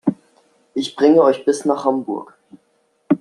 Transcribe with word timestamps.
Ich 0.73 0.95
bringe 0.95 1.21
euch 1.21 1.45
bis 1.45 1.63
nach 1.63 1.85
Hamburg 1.85 2.35